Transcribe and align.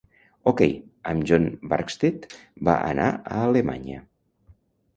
Okey, 0.51 0.71
amb 1.11 1.27
John 1.31 1.45
Barkstead, 1.75 2.25
va 2.69 2.79
anar 2.95 3.11
a 3.19 3.41
Alemanya. 3.49 4.01